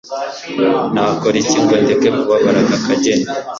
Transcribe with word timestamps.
nakora 0.93 1.35
iki 1.43 1.57
ngo 1.63 1.75
ndeke 1.81 2.09
kubabara 2.17 2.59
akageni 2.77 3.25